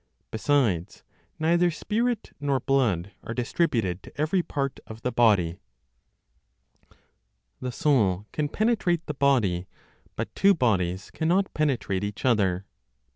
[0.31, 1.03] Besides,
[1.37, 5.59] neither spirit nor blood are distributed to every part of the body.
[7.59, 9.67] THE SOUL CAN PENETRATE THE BODY;
[10.15, 12.59] BUT TWO BODIES CANNOT PENETRATE EACH OTHER.
[12.65, 12.65] (10).